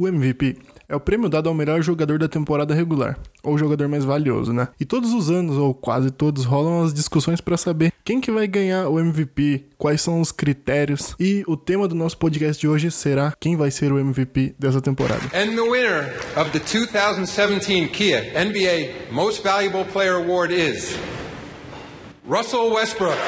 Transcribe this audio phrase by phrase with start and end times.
[0.00, 0.56] O MVP
[0.88, 4.68] é o prêmio dado ao melhor jogador da temporada regular, ou jogador mais valioso, né?
[4.78, 8.46] E todos os anos, ou quase todos, rolam as discussões para saber quem que vai
[8.46, 12.92] ganhar o MVP, quais são os critérios, e o tema do nosso podcast de hoje
[12.92, 15.24] será quem vai ser o MVP dessa temporada.
[15.34, 20.96] And the winner of the 2017 Kia NBA Most Valuable Player Award is
[22.24, 23.18] Russell Westbrook.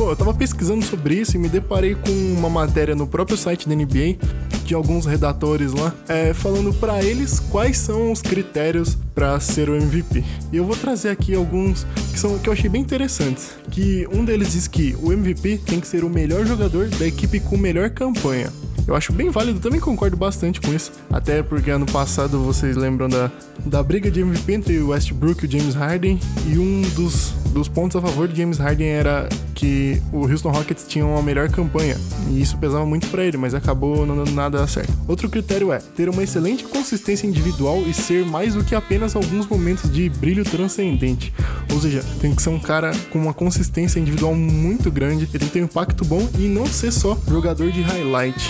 [0.00, 3.68] Pô, eu tava pesquisando sobre isso e me deparei com uma matéria no próprio site
[3.68, 4.16] da NBA
[4.64, 9.76] de alguns redatores lá, é, falando para eles quais são os critérios para ser o
[9.76, 10.24] MVP.
[10.50, 13.50] E eu vou trazer aqui alguns que são que eu achei bem interessantes.
[13.70, 17.38] Que um deles diz que o MVP tem que ser o melhor jogador da equipe
[17.38, 18.50] com melhor campanha.
[18.86, 20.92] Eu acho bem válido, também concordo bastante com isso.
[21.12, 23.30] Até porque ano passado vocês lembram da,
[23.66, 26.18] da briga de MVP entre o Westbrook e o James Harden.
[26.46, 30.86] E um dos, dos pontos a favor de James Harden era que o Houston Rockets
[30.86, 31.96] tinha uma melhor campanha.
[32.30, 34.92] E isso pesava muito para ele, mas acabou não dando nada certo.
[35.06, 39.46] Outro critério é ter uma excelente consistência individual e ser mais do que apenas alguns
[39.46, 41.32] momentos de brilho transcendente.
[41.72, 45.48] Ou seja, tem que ser um cara com uma consistência individual muito grande, ele tem
[45.48, 48.40] que ter um impacto bom e não ser só jogador de highlight.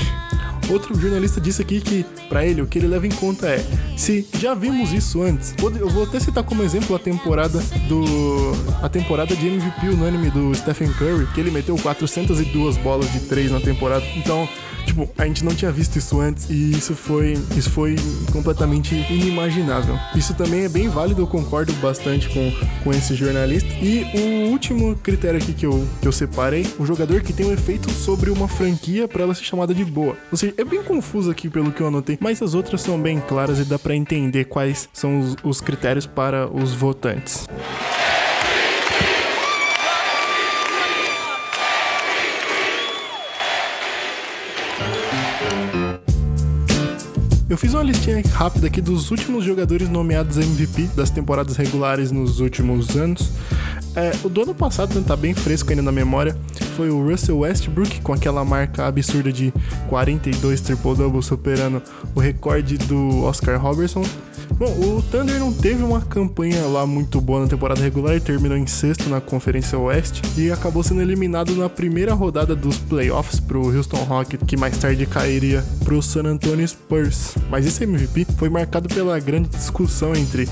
[0.70, 3.64] Outro jornalista disse aqui que, para ele, o que ele leva em conta é:
[3.96, 8.52] se já vimos isso antes, eu vou até citar como exemplo a temporada do.
[8.82, 13.50] a temporada de MVP unânime do Stephen Curry, que ele meteu 402 bolas de 3
[13.50, 14.04] na temporada.
[14.16, 14.48] Então,
[14.86, 17.97] Tipo, a gente não tinha visto isso antes e isso foi, isso foi
[18.33, 19.98] completamente inimaginável.
[20.14, 23.69] Isso também é bem válido, eu concordo bastante com, com esse jornalista.
[23.81, 27.53] E o último critério aqui que eu, que eu separei, um jogador que tem um
[27.53, 30.17] efeito sobre uma franquia para ela ser chamada de boa.
[30.31, 33.20] Ou seja, é bem confuso aqui pelo que eu anotei, mas as outras são bem
[33.20, 37.47] claras e dá para entender quais são os, os critérios para os votantes.
[47.51, 52.38] Eu fiz uma listinha rápida aqui dos últimos jogadores nomeados MVP das temporadas regulares nos
[52.38, 53.28] últimos anos.
[53.97, 56.37] É, o do ano passado tá bem fresco ainda na memória.
[56.77, 59.53] Foi o Russell Westbrook com aquela marca absurda de
[59.89, 61.83] 42 triple-double, superando
[62.15, 64.05] o recorde do Oscar Robertson.
[64.55, 68.59] Bom, o Thunder não teve uma campanha lá muito boa na temporada regular e terminou
[68.59, 73.75] em sexto na Conferência Oeste e acabou sendo eliminado na primeira rodada dos playoffs pro
[73.75, 77.34] Houston Rockets, que mais tarde cairia pro San Antonio Spurs.
[77.50, 80.49] Mas esse MVP foi marcado pela grande discussão entre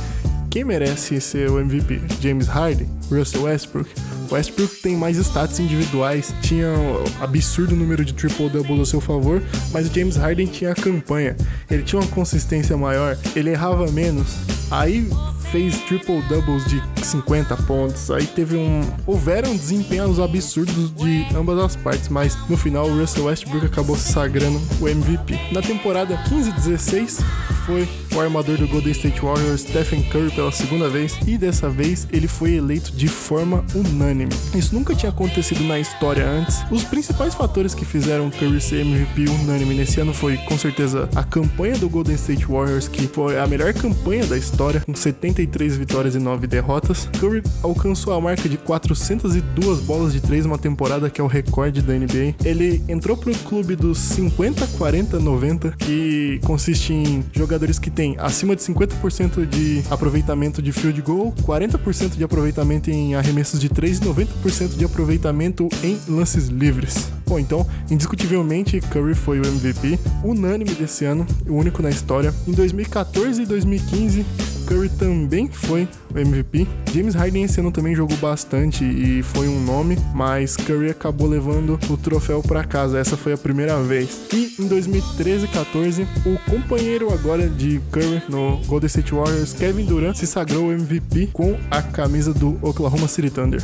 [0.50, 3.90] quem merece ser o MVP, James Harden, Russell Westbrook
[4.30, 9.42] Westbrook tem mais status individuais, tinha um absurdo número de triple-doubles a seu favor,
[9.72, 11.36] mas o James Harden tinha a campanha.
[11.70, 14.36] Ele tinha uma consistência maior, ele errava menos.
[14.70, 15.08] Aí
[15.50, 18.10] fez triple doubles de 50 pontos.
[18.10, 18.82] Aí teve um.
[19.06, 24.12] Houveram desempenhos absurdos de ambas as partes, mas no final o Russell Westbrook acabou se
[24.12, 25.38] sagrando o MVP.
[25.52, 27.24] Na temporada 15-16
[27.68, 32.08] foi o armador do Golden State Warriors, Stephen Curry, pela segunda vez, e dessa vez
[32.10, 34.32] ele foi eleito de forma unânime.
[34.54, 36.62] Isso nunca tinha acontecido na história antes.
[36.70, 41.22] Os principais fatores que fizeram Curry ser MVP unânime nesse ano foi, com certeza, a
[41.22, 46.14] campanha do Golden State Warriors, que foi a melhor campanha da história, com 73 vitórias
[46.14, 47.06] e 9 derrotas.
[47.20, 51.82] Curry alcançou a marca de 402 bolas de 3 numa temporada, que é o recorde
[51.82, 52.34] da NBA.
[52.42, 58.54] Ele entrou pro clube dos 50, 40, 90, que consiste em jogadores que têm acima
[58.54, 64.00] de 50% de aproveitamento de field goal, 40% de aproveitamento em arremessos de 3 e
[64.02, 67.17] 90% de aproveitamento em lances livres.
[67.28, 72.34] Bom, então, indiscutivelmente, Curry foi o MVP, unânime desse ano, o único na história.
[72.46, 74.24] Em 2014 e 2015,
[74.66, 76.66] Curry também foi o MVP.
[76.94, 81.78] James Harden esse ano também jogou bastante e foi um nome, mas Curry acabou levando
[81.90, 82.98] o troféu para casa.
[82.98, 84.26] Essa foi a primeira vez.
[84.32, 89.84] E em 2013 e 14, o companheiro agora de Curry no Golden State Warriors, Kevin
[89.84, 93.62] Durant, se sagrou MVP com a camisa do Oklahoma City Thunder.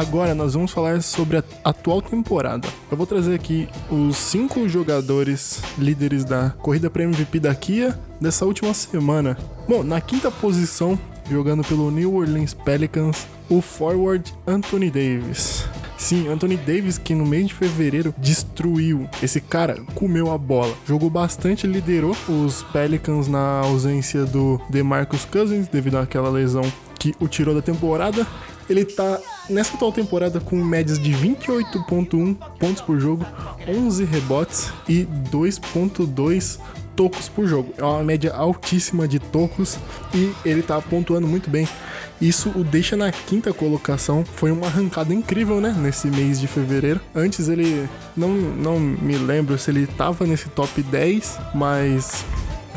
[0.00, 2.66] Agora nós vamos falar sobre a atual temporada.
[2.90, 8.46] Eu vou trazer aqui os cinco jogadores líderes da corrida para MVP da Kia dessa
[8.46, 9.36] última semana.
[9.68, 10.98] Bom, na quinta posição,
[11.30, 15.66] jogando pelo New Orleans Pelicans, o forward Anthony Davis.
[15.98, 19.06] Sim, Anthony Davis, que no mês de fevereiro destruiu.
[19.22, 20.74] Esse cara comeu a bola.
[20.86, 26.64] Jogou bastante, liderou os Pelicans na ausência do DeMarcus Cousins, devido àquela lesão
[26.98, 28.26] que o tirou da temporada
[28.70, 33.26] Ele tá nessa atual temporada com médias de 28.1 pontos por jogo,
[33.66, 36.60] 11 rebotes e 2.2
[36.94, 37.74] tocos por jogo.
[37.76, 39.76] É uma média altíssima de tocos
[40.14, 41.68] e ele tá pontuando muito bem.
[42.20, 44.24] Isso o deixa na quinta colocação.
[44.24, 45.74] Foi uma arrancada incrível, né?
[45.76, 47.00] Nesse mês de fevereiro.
[47.14, 47.88] Antes ele.
[48.16, 52.24] Não, não me lembro se ele tava nesse top 10, mas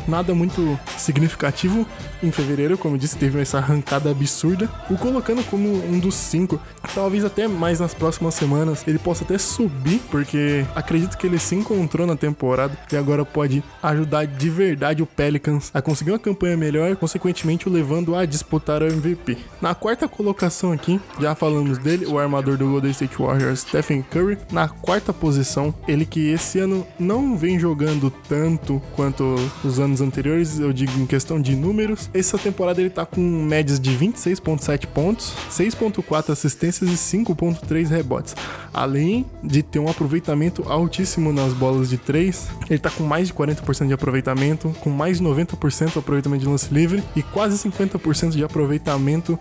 [0.06, 1.86] nada muito significativo
[2.22, 6.60] em fevereiro, como disse, teve essa arrancada absurda, o colocando como um dos cinco.
[6.94, 11.54] Talvez até mais nas próximas semanas ele possa até subir, porque acredito que ele se
[11.54, 16.56] encontrou na temporada e agora pode ajudar de verdade o Pelicans a conseguir uma campanha
[16.56, 19.36] melhor, consequentemente o levando a disputar o MVP.
[19.60, 24.38] Na quarta colocação aqui, já falamos dele, o armador do Golden State Warriors, Stephen Curry,
[24.50, 29.34] na quarta posição, ele que esse ano não vem jogando tanto quanto
[29.64, 33.78] os anos anteriores, eu digo em questão de números, essa temporada ele tá com médias
[33.78, 38.34] de 26.7 pontos, 6.4 assistências e 5.3 rebotes.
[38.72, 43.34] Além de ter um aproveitamento altíssimo nas bolas de 3, ele tá com mais de
[43.34, 48.30] 40% de aproveitamento, com mais de 90% de aproveitamento de lance livre e quase 50%
[48.30, 49.38] de aproveitamento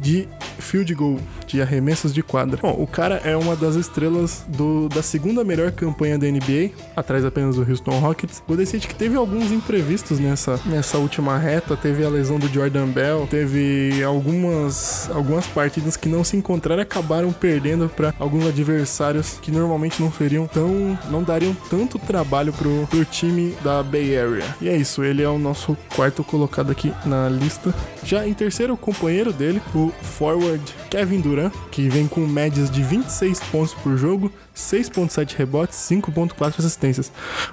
[0.00, 0.28] de
[0.58, 2.58] field goal, de arremessos de quadra.
[2.60, 7.24] Bom, o cara é uma das estrelas do, da segunda melhor campanha da NBA, atrás
[7.24, 8.42] apenas do Houston Rockets.
[8.46, 12.88] O State que teve alguns imprevistos nessa, nessa última reta, teve a lesão do Jordan
[12.88, 19.38] Bell, teve algumas, algumas partidas que não se encontraram e acabaram perdendo para alguns adversários
[19.40, 24.44] que normalmente não seriam tão, não dariam tanto trabalho pro, pro time da Bay Area.
[24.60, 27.72] E é isso, ele é o nosso quarto colocado aqui na lista.
[28.04, 32.82] Já em terceiro, o companheiro dele, o forward Kevin Durant, que vem com médias de
[32.82, 37.12] 26 pontos por jogo, 6.7 rebotes, 5.4 assistências.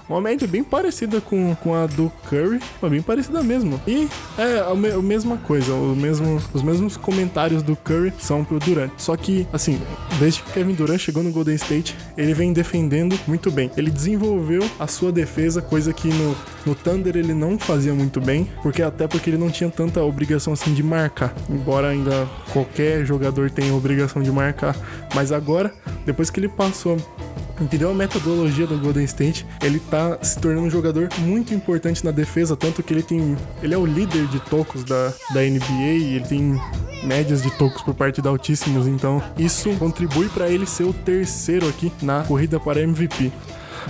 [0.09, 3.79] Uma média bem parecida com, com a do Curry, mas bem parecida mesmo.
[3.87, 8.43] E é a, me, a mesma coisa, o mesmo, os mesmos comentários do Curry são
[8.43, 8.91] pro Durant.
[8.97, 9.79] Só que, assim,
[10.19, 13.69] desde que Kevin Durant chegou no Golden State, ele vem defendendo muito bem.
[13.77, 16.35] Ele desenvolveu a sua defesa, coisa que no,
[16.65, 20.53] no Thunder ele não fazia muito bem, porque até porque ele não tinha tanta obrigação
[20.53, 24.75] assim de marcar, embora ainda qualquer jogador tenha obrigação de marcar.
[25.13, 25.73] Mas agora,
[26.05, 26.94] depois que ele passou
[27.59, 32.11] entendeu a metodologia do Golden State, ele tá se tornando um jogador muito importante na
[32.11, 33.37] defesa, tanto que ele tem.
[33.61, 36.59] Ele é o líder de tocos da, da NBA ele tem
[37.03, 41.91] médias de tocos por partida altíssimos, então isso contribui para ele ser o terceiro aqui
[42.01, 43.31] na corrida para MVP.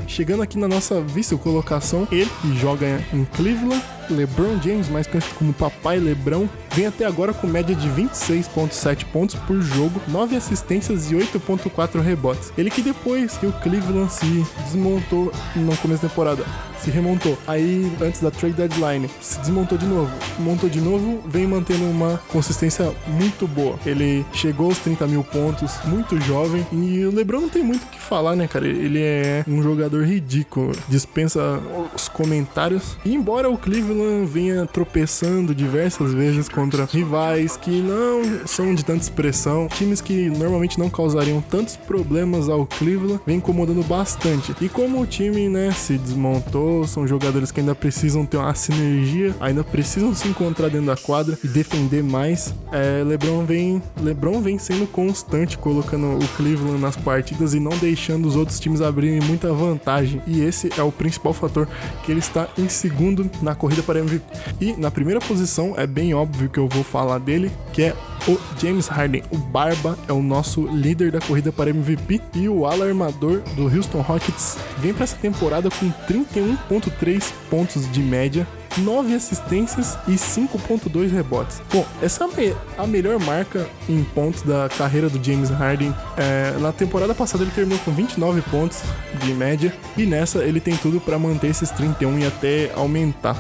[0.08, 2.30] Chegando aqui na nossa vice-colocação, ele
[2.60, 7.74] joga em Cleveland, LeBron James, mais conhecido como Papai LeBron, vem até agora com média
[7.74, 12.52] de 26.7 pontos por jogo, 9 assistências e 8.4 rebotes.
[12.58, 16.44] Ele que depois que o Cleveland se desmontou no começo da temporada,
[16.80, 17.38] se remontou.
[17.48, 20.12] Aí, antes da trade deadline, se desmontou de novo.
[20.40, 23.78] Montou de novo, vem mantendo uma consistência muito boa.
[23.86, 26.66] Ele chegou aos 30 mil pontos, muito jovem.
[26.72, 28.68] E o LeBron não tem muito o que falar, né, cara?
[28.68, 30.72] Ele é um jogador ridículo.
[30.88, 31.60] Dispensa
[31.94, 32.98] os comentários.
[33.06, 39.02] E embora o Cleveland venha tropeçando diversas vezes contra rivais que não são de tanta
[39.02, 44.56] expressão, times que normalmente não causariam tantos problemas ao Cleveland, vem incomodando bastante.
[44.62, 49.36] E como o time, né, se desmontou, são jogadores que ainda precisam ter uma sinergia,
[49.40, 52.54] ainda precisam se encontrar dentro da quadra e defender mais.
[52.72, 58.28] É, LeBron vem, LeBron vem sendo constante colocando o Cleveland nas partidas e não deixando
[58.28, 60.22] os outros times abrirem muita vantagem.
[60.28, 61.68] E esse é o principal fator
[62.04, 64.26] que ele está em segundo na corrida para MVP.
[64.60, 67.96] E na primeira posição é bem óbvio que eu vou falar dele, que é
[68.28, 69.24] o James Harden.
[69.32, 74.02] O Barba é o nosso líder da corrida para MVP e o alarmador do Houston
[74.02, 81.62] Rockets vem para essa temporada com 31.3 pontos de média, 9 assistências e 5.2 rebotes.
[81.72, 85.94] Bom, essa é a melhor marca em pontos da carreira do James Harden.
[86.18, 88.82] É, na temporada passada ele terminou com 29 pontos
[89.24, 93.36] de média e nessa ele tem tudo para manter esses 31 e até aumentar.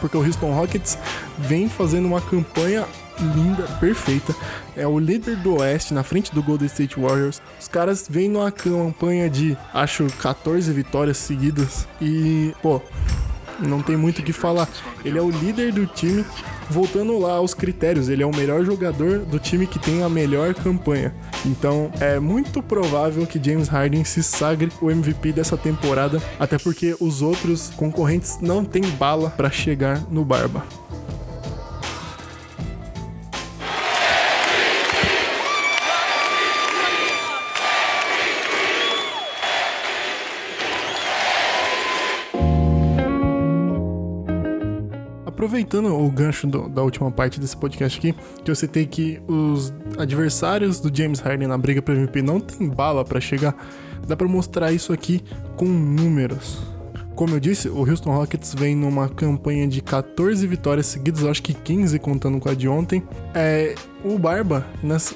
[0.00, 0.98] Porque o Houston Rockets
[1.38, 2.86] vem fazendo uma campanha
[3.34, 4.34] linda, perfeita.
[4.76, 7.40] É o líder do Oeste na frente do Golden State Warriors.
[7.60, 11.86] Os caras vêm numa campanha de, acho, 14 vitórias seguidas.
[12.00, 12.80] E, pô,
[13.68, 14.68] não tem muito o que falar.
[15.04, 16.24] Ele é o líder do time.
[16.68, 20.54] Voltando lá aos critérios, ele é o melhor jogador do time que tem a melhor
[20.54, 21.12] campanha.
[21.44, 26.94] Então é muito provável que James Harden se sagre o MVP dessa temporada, até porque
[27.00, 30.79] os outros concorrentes não têm bala para chegar no Barba.
[45.50, 48.14] Aproveitando o gancho do, da última parte desse podcast aqui,
[48.44, 52.68] que eu citei que os adversários do James Harden na briga para MVP não tem
[52.68, 53.56] bala para chegar,
[54.06, 55.20] dá para mostrar isso aqui
[55.56, 56.62] com números.
[57.16, 61.52] Como eu disse, o Houston Rockets vem numa campanha de 14 vitórias seguidas, acho que
[61.52, 63.02] 15 contando com a de ontem.
[63.34, 64.66] É, o Barba,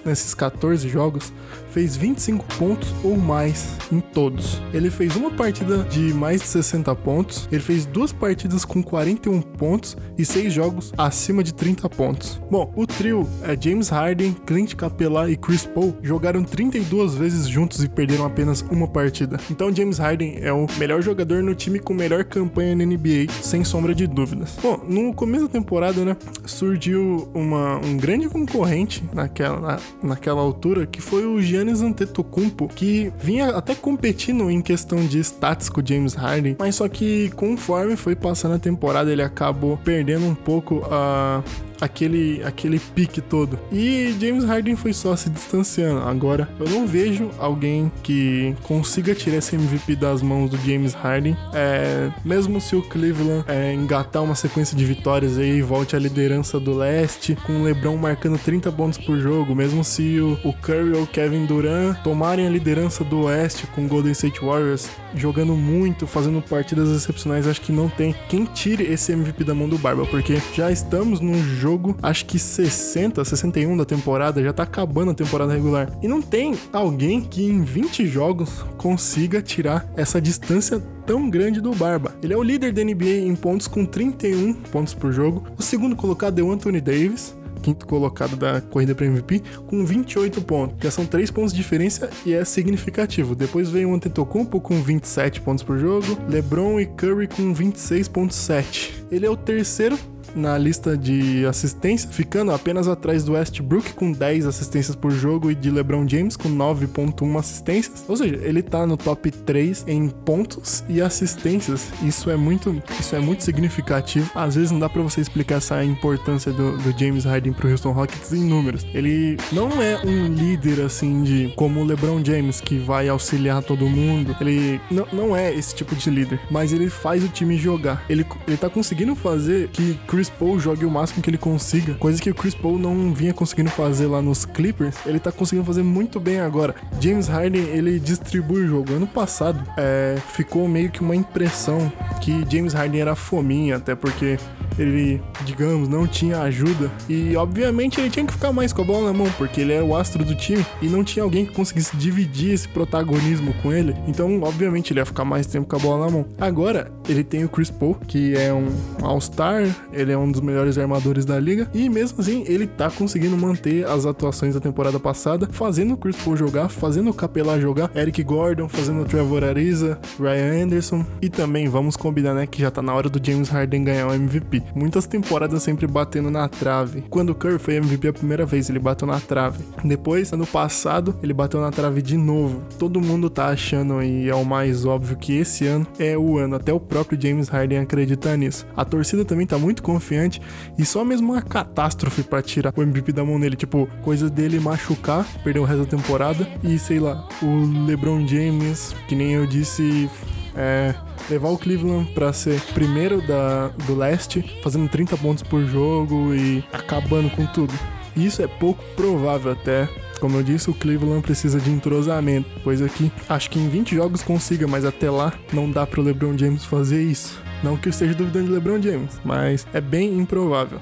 [0.04, 1.32] nesses 14 jogos,
[1.70, 4.62] fez 25 pontos ou mais em todos.
[4.72, 9.42] Ele fez uma partida de mais de 60 pontos, ele fez duas partidas com 41
[9.42, 12.40] pontos e seis jogos acima de 30 pontos.
[12.50, 17.82] Bom, o trio é James Harden, Clint Capela e Chris Paul jogaram 32 vezes juntos
[17.82, 19.40] e perderam apenas uma partida.
[19.50, 23.64] Então James Harden é o melhor jogador no time com melhor campanha na NBA, sem
[23.64, 24.56] sombra de dúvidas.
[24.62, 28.73] Bom, no começo da temporada, né, surgiu uma, um grande concorrente
[29.12, 35.06] naquela, na, naquela altura que foi o Giannis Antetokounmpo, que vinha até competindo em questão
[35.06, 39.22] de status com o James Harden, mas só que conforme foi passando a temporada, ele
[39.22, 41.42] acabou perdendo um pouco a
[41.80, 43.58] aquele, aquele pique todo.
[43.70, 46.00] E James Harden foi só se distanciando.
[46.00, 51.36] Agora, eu não vejo alguém que consiga tirar esse MVP das mãos do James Harden.
[51.52, 55.98] É, mesmo se o Cleveland é, engatar uma sequência de vitórias aí e volte à
[55.98, 60.52] liderança do leste, com o LeBron marcando 30 pontos por jogo, mesmo se o, o
[60.52, 64.88] Curry ou o Kevin Durant tomarem a liderança do oeste com o Golden State Warriors
[65.14, 69.68] jogando muito, fazendo partidas excepcionais, acho que não tem quem tire esse MVP da mão
[69.68, 74.52] do Barba, porque já estamos num jogo jogo, acho que 60, 61 da temporada, já
[74.52, 75.90] tá acabando a temporada regular.
[76.02, 81.74] E não tem alguém que em 20 jogos consiga tirar essa distância tão grande do
[81.74, 82.14] Barba.
[82.22, 85.44] Ele é o líder da NBA em pontos com 31 pontos por jogo.
[85.58, 90.42] O segundo colocado é o Anthony Davis, quinto colocado da corrida para MVP, com 28
[90.42, 90.76] pontos.
[90.82, 93.34] Já são 3 pontos de diferença e é significativo.
[93.34, 99.06] Depois vem o Antetokounmpo com 27 pontos por jogo, LeBron e Curry com 26.7.
[99.10, 99.98] Ele é o terceiro
[100.34, 105.54] na lista de assistência, ficando apenas atrás do Westbrook com 10 assistências por jogo e
[105.54, 108.04] de LeBron James com 9.1 assistências.
[108.08, 111.88] Ou seja, ele tá no top 3 em pontos e assistências.
[112.02, 114.30] Isso é muito, isso é muito significativo.
[114.34, 117.92] Às vezes não dá para você explicar essa importância do, do James Harden pro Houston
[117.92, 118.86] Rockets em números.
[118.94, 123.88] Ele não é um líder assim de como o LeBron James que vai auxiliar todo
[123.88, 124.36] mundo.
[124.40, 128.04] Ele não, não é esse tipo de líder, mas ele faz o time jogar.
[128.08, 131.94] Ele, ele tá conseguindo fazer que Chris Chris Paul jogue o máximo que ele consiga,
[131.94, 135.66] coisa que o Chris Paul não vinha conseguindo fazer lá nos Clippers, ele tá conseguindo
[135.66, 136.74] fazer muito bem agora.
[136.98, 138.94] James Harden, ele distribui o jogo.
[138.94, 144.38] Ano passado, é, ficou meio que uma impressão que James Harden era fominha, até porque
[144.78, 146.90] ele, digamos, não tinha ajuda.
[147.08, 149.84] E obviamente ele tinha que ficar mais com a bola na mão, porque ele era
[149.84, 153.94] o astro do time e não tinha alguém que conseguisse dividir esse protagonismo com ele.
[154.06, 156.26] Então, obviamente, ele ia ficar mais tempo com a bola na mão.
[156.40, 158.68] Agora, ele tem o Chris Paul, que é um
[159.02, 163.36] All-Star, ele é um dos melhores armadores da liga, e mesmo assim, ele tá conseguindo
[163.36, 167.90] manter as atuações da temporada passada, fazendo o Chris Paul jogar, fazendo o Capela jogar,
[167.94, 172.70] Eric Gordon, fazendo o Trevor Ariza, Ryan Anderson, e também vamos combinar, né, que já
[172.70, 177.04] tá na hora do James Harden ganhar o MVP muitas temporadas sempre batendo na trave.
[177.08, 179.64] Quando o Curry foi MVP a primeira vez, ele bateu na trave.
[179.82, 182.62] Depois, ano passado, ele bateu na trave de novo.
[182.78, 186.56] Todo mundo tá achando e é o mais óbvio que esse ano é o ano.
[186.56, 188.64] Até o próprio James Harden acredita nisso.
[188.76, 190.40] A torcida também tá muito confiante
[190.78, 194.60] e só mesmo uma catástrofe para tirar o MVP da mão dele, tipo, coisa dele
[194.60, 199.44] machucar, perder o resto da temporada e sei lá, o LeBron James, que nem eu
[199.44, 200.08] disse,
[200.54, 200.94] é,
[201.28, 206.64] levar o Cleveland para ser primeiro da, do leste, fazendo 30 pontos por jogo e
[206.72, 207.74] acabando com tudo.
[208.16, 209.88] Isso é pouco provável até.
[210.18, 214.22] Como eu disse, o Cleveland precisa de entrosamento, pois aqui acho que em 20 jogos
[214.22, 217.42] consiga, mas até lá não dá para o LeBron James fazer isso.
[217.62, 220.80] Não que eu esteja duvidando de LeBron James, mas é bem improvável.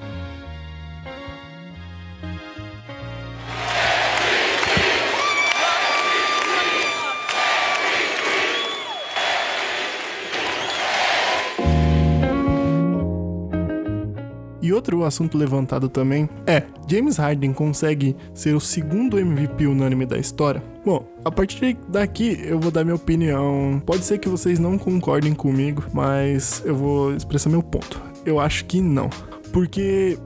[15.02, 20.62] Outro assunto levantado também é: James Harden consegue ser o segundo MVP unânime da história?
[20.84, 23.82] Bom, a partir daqui eu vou dar minha opinião.
[23.84, 28.00] Pode ser que vocês não concordem comigo, mas eu vou expressar meu ponto.
[28.24, 29.10] Eu acho que não.
[29.52, 30.18] Porque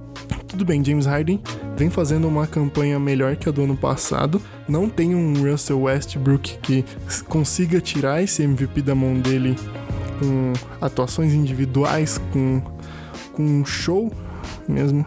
[0.47, 1.41] tudo bem, James Harden
[1.77, 4.41] vem fazendo uma campanha melhor que a do ano passado.
[4.69, 6.85] Não tem um Russell Westbrook que
[7.29, 9.57] consiga tirar esse MVP da mão dele
[10.19, 12.63] com atuações individuais, com,
[13.33, 14.11] com um show
[14.69, 15.05] mesmo.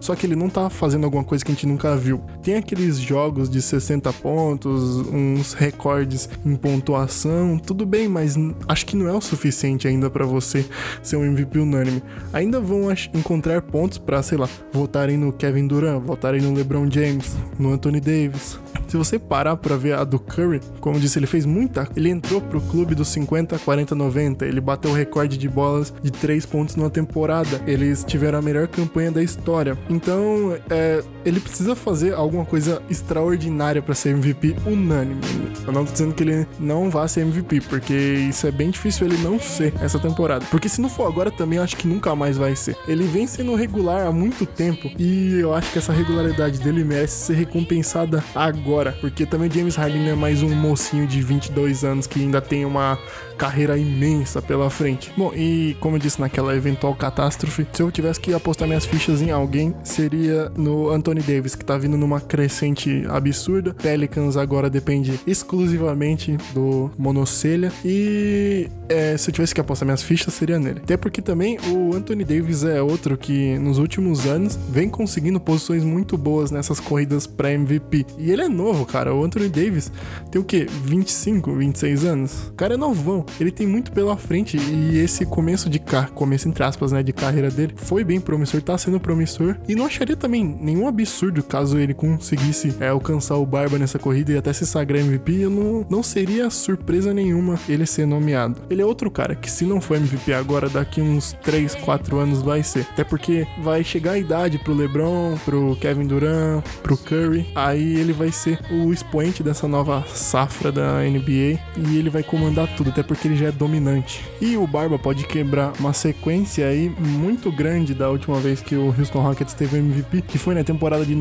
[0.00, 2.20] só que ele não tá fazendo alguma coisa que a gente nunca viu.
[2.48, 8.36] Tem aqueles jogos de 60 pontos, uns recordes em pontuação, tudo bem, mas
[8.66, 10.64] acho que não é o suficiente ainda para você
[11.02, 12.02] ser um MVP unânime.
[12.32, 17.36] Ainda vão encontrar pontos para, sei lá, votarem no Kevin Durant, votarem no LeBron James,
[17.58, 18.58] no Anthony Davis.
[18.88, 21.86] Se você parar para ver a do Curry, como disse, ele fez muita.
[21.94, 24.46] Ele entrou pro clube dos 50, 40, 90.
[24.46, 27.60] Ele bateu o recorde de bolas de 3 pontos numa temporada.
[27.66, 29.76] Eles tiveram a melhor campanha da história.
[29.90, 35.20] Então, é, ele precisa fazer alguma coisa extraordinária para ser MVP unânime.
[35.66, 39.06] Eu não tô dizendo que ele não vá ser MVP, porque isso é bem difícil
[39.06, 40.46] ele não ser essa temporada.
[40.50, 42.76] Porque se não for agora também, acho que nunca mais vai ser.
[42.86, 47.26] Ele vem sendo regular há muito tempo e eu acho que essa regularidade dele merece
[47.26, 52.06] ser recompensada agora agora, porque também James Harden é mais um mocinho de 22 anos
[52.06, 52.98] que ainda tem uma
[53.38, 55.12] carreira imensa pela frente.
[55.16, 59.22] Bom, e como eu disse naquela eventual catástrofe, se eu tivesse que apostar minhas fichas
[59.22, 63.74] em alguém, seria no Anthony Davis, que tá vindo numa crescente absurda.
[63.74, 67.72] Pelicans agora depende exclusivamente do monocelha.
[67.84, 70.80] E é, se eu tivesse que apostar minhas fichas, seria nele.
[70.82, 75.84] Até porque também o Anthony Davis é outro que nos últimos anos vem conseguindo posições
[75.84, 78.06] muito boas nessas corridas para MVP.
[78.18, 79.14] E ele é novo, cara.
[79.14, 79.90] O Anthony Davis
[80.30, 80.66] tem o quê?
[80.84, 82.48] 25, 26 anos?
[82.48, 86.48] O cara é novão ele tem muito pela frente e esse começo de carro, começo
[86.48, 90.16] entre aspas, né, de carreira dele, foi bem promissor, tá sendo promissor e não acharia
[90.16, 94.66] também nenhum absurdo caso ele conseguisse é, alcançar o Barba nessa corrida e até se
[94.66, 98.60] sagrar MVP, eu não, não seria surpresa nenhuma ele ser nomeado.
[98.70, 102.42] Ele é outro cara que se não for MVP agora, daqui uns 3, 4 anos
[102.42, 102.86] vai ser.
[102.92, 108.12] Até porque vai chegar a idade pro LeBron, pro Kevin Durant, pro Curry, aí ele
[108.12, 113.02] vai ser o expoente dessa nova safra da NBA e ele vai comandar tudo, até
[113.02, 114.24] porque ele já é dominante.
[114.40, 118.94] E o Barba pode quebrar uma sequência aí muito grande da última vez que o
[118.96, 121.14] Houston Rockets teve MVP, que foi na temporada de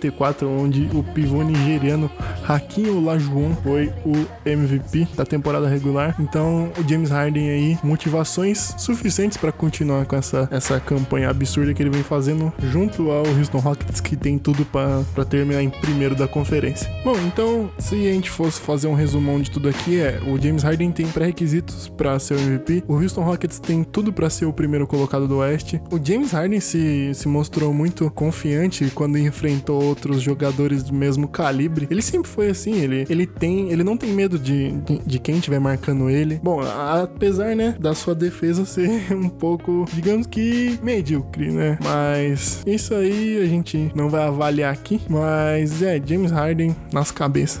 [0.00, 2.10] 93-94, onde o pivô nigeriano
[2.46, 6.16] Hakim Olajuwon foi o MVP da temporada regular.
[6.18, 11.82] Então, o James Harden aí, motivações suficientes para continuar com essa, essa campanha absurda que
[11.82, 16.26] ele vem fazendo junto ao Houston Rockets, que tem tudo para terminar em primeiro da
[16.26, 16.90] conferência.
[17.04, 20.62] Bom, então, se a gente fosse fazer um resumão de tudo aqui, é o James
[20.62, 22.84] Harden tem pré-requisitos para ser o MVP.
[22.88, 25.80] O Houston Rockets tem tudo para ser o primeiro colocado do Oeste.
[25.90, 31.86] O James Harden se, se mostrou muito confiante quando enfrentou outros jogadores do mesmo calibre.
[31.90, 35.36] Ele sempre foi assim, ele, ele tem, ele não tem medo de, de, de quem
[35.36, 36.40] estiver marcando ele.
[36.42, 41.78] Bom, apesar, né, da sua defesa ser um pouco, digamos que medíocre, né?
[41.82, 45.00] Mas isso aí a gente não vai avaliar aqui.
[45.08, 47.60] Mas é, James Harden nas cabeças.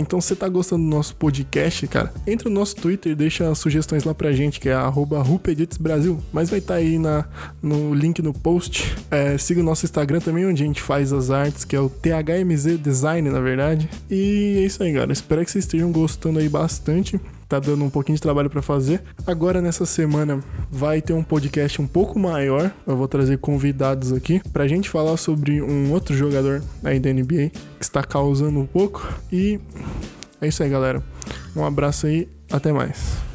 [0.00, 2.12] Então você tá gostando do nosso podcast, cara?
[2.26, 6.18] Entra no nosso Twitter e deixa sugestões lá pra gente, que é @rupeditsbrasil.
[6.32, 7.26] Mas vai estar tá aí na,
[7.62, 8.96] no link no post.
[9.10, 11.90] É, siga o nosso Instagram também, onde a gente faz as artes, que é o
[11.90, 13.88] THMZ Design, na verdade.
[14.10, 15.12] E é isso aí, galera.
[15.12, 19.02] Espero que vocês estejam gostando aí bastante tá dando um pouquinho de trabalho para fazer.
[19.26, 20.38] Agora nessa semana
[20.70, 22.72] vai ter um podcast um pouco maior.
[22.86, 27.50] Eu vou trazer convidados aqui pra gente falar sobre um outro jogador aí da NBA
[27.50, 29.12] que está causando um pouco.
[29.32, 29.58] E
[30.40, 31.02] é isso aí, galera.
[31.56, 33.29] Um abraço aí, até mais.